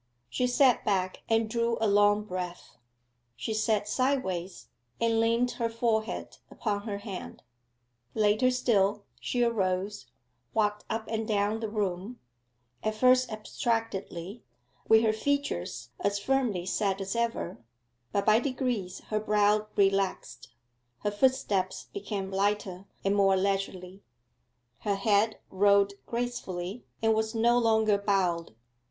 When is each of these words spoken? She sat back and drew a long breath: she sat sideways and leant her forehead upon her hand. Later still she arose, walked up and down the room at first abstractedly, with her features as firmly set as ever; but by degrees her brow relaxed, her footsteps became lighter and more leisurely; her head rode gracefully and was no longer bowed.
She 0.31 0.47
sat 0.47 0.83
back 0.83 1.21
and 1.29 1.47
drew 1.47 1.77
a 1.79 1.87
long 1.87 2.23
breath: 2.23 2.75
she 3.35 3.53
sat 3.53 3.87
sideways 3.87 4.67
and 4.99 5.19
leant 5.19 5.51
her 5.61 5.69
forehead 5.69 6.39
upon 6.49 6.87
her 6.87 6.97
hand. 6.97 7.43
Later 8.15 8.49
still 8.49 9.05
she 9.19 9.43
arose, 9.43 10.07
walked 10.55 10.85
up 10.89 11.07
and 11.07 11.27
down 11.27 11.59
the 11.59 11.69
room 11.69 12.19
at 12.81 12.95
first 12.95 13.31
abstractedly, 13.31 14.41
with 14.87 15.03
her 15.03 15.13
features 15.13 15.91
as 15.99 16.17
firmly 16.17 16.65
set 16.65 16.99
as 16.99 17.15
ever; 17.15 17.63
but 18.11 18.25
by 18.25 18.39
degrees 18.39 19.01
her 19.09 19.19
brow 19.19 19.67
relaxed, 19.75 20.47
her 21.03 21.11
footsteps 21.11 21.89
became 21.93 22.31
lighter 22.31 22.85
and 23.05 23.15
more 23.15 23.37
leisurely; 23.37 24.01
her 24.79 24.95
head 24.95 25.37
rode 25.51 25.93
gracefully 26.07 26.83
and 27.03 27.13
was 27.13 27.35
no 27.35 27.55
longer 27.59 27.99
bowed. 27.99 28.55